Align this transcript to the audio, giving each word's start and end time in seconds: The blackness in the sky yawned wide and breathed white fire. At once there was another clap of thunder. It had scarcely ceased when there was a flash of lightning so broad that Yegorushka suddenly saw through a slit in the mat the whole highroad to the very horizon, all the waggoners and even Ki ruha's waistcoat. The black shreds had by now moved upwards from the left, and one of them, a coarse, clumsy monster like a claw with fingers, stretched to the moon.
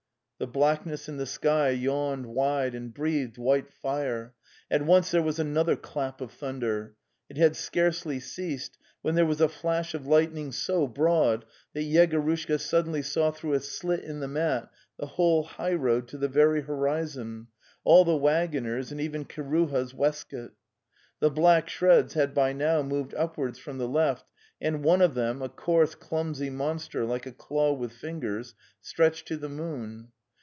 The 0.43 0.47
blackness 0.47 1.07
in 1.07 1.17
the 1.17 1.27
sky 1.27 1.69
yawned 1.69 2.25
wide 2.25 2.73
and 2.73 2.91
breathed 2.91 3.37
white 3.37 3.71
fire. 3.71 4.33
At 4.71 4.81
once 4.81 5.11
there 5.11 5.21
was 5.21 5.37
another 5.37 5.75
clap 5.75 6.19
of 6.19 6.31
thunder. 6.31 6.95
It 7.29 7.37
had 7.37 7.55
scarcely 7.55 8.19
ceased 8.19 8.75
when 9.03 9.13
there 9.13 9.27
was 9.27 9.39
a 9.39 9.47
flash 9.47 9.93
of 9.93 10.07
lightning 10.07 10.51
so 10.51 10.87
broad 10.87 11.45
that 11.73 11.83
Yegorushka 11.83 12.59
suddenly 12.59 13.03
saw 13.03 13.29
through 13.29 13.53
a 13.53 13.59
slit 13.59 13.99
in 14.03 14.19
the 14.19 14.27
mat 14.27 14.71
the 14.97 15.05
whole 15.05 15.43
highroad 15.43 16.07
to 16.07 16.17
the 16.17 16.27
very 16.27 16.61
horizon, 16.61 17.45
all 17.83 18.03
the 18.03 18.17
waggoners 18.17 18.91
and 18.91 18.99
even 18.99 19.25
Ki 19.25 19.43
ruha's 19.43 19.93
waistcoat. 19.93 20.53
The 21.19 21.29
black 21.29 21.69
shreds 21.69 22.15
had 22.15 22.33
by 22.33 22.51
now 22.51 22.81
moved 22.81 23.13
upwards 23.13 23.59
from 23.59 23.77
the 23.77 23.87
left, 23.87 24.25
and 24.59 24.83
one 24.83 25.03
of 25.03 25.13
them, 25.13 25.43
a 25.43 25.49
coarse, 25.49 25.93
clumsy 25.93 26.49
monster 26.49 27.05
like 27.05 27.27
a 27.27 27.31
claw 27.31 27.73
with 27.73 27.91
fingers, 27.91 28.55
stretched 28.81 29.27
to 29.27 29.37
the 29.37 29.47
moon. 29.47 30.09